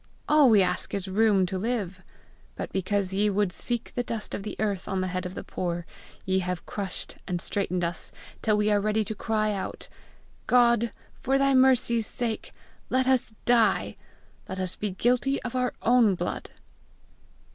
[0.27, 2.01] All we ask is room to live!
[2.55, 5.43] But because ye would see the dust of the earth on the head of the
[5.43, 5.85] poor,
[6.25, 8.11] ye have crushed and straitened us
[8.41, 9.89] till we are ready to cry out,
[10.47, 12.51] 'God, for thy mercy's sake,
[12.89, 13.95] let us die,
[14.49, 16.49] lest we be guilty of our own blood!'"